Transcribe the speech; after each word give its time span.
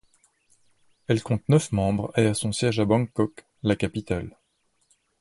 Elle 1.05 1.21
compte 1.21 1.47
neuf 1.47 1.71
membres 1.71 2.11
et 2.17 2.25
a 2.25 2.33
son 2.33 2.51
siège 2.51 2.79
à 2.79 2.85
Bangkok, 2.85 3.45
la 3.61 3.75
capitale. 3.75 4.35